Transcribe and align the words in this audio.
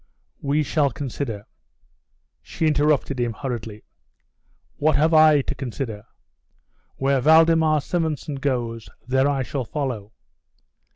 We 0.41 0.63
shall 0.63 0.89
consider" 0.89 1.45
She 2.41 2.65
interrupted 2.65 3.19
him 3.19 3.33
hurriedly. 3.33 3.83
"What 4.77 4.95
have 4.95 5.13
I 5.13 5.41
to 5.41 5.53
consider? 5.53 6.05
Where 6.95 7.21
Valdemar 7.21 7.81
Simonson 7.81 8.37
goes, 8.37 8.89
there 9.07 9.27
I 9.29 9.43
shall 9.43 9.63
follow." 9.63 10.13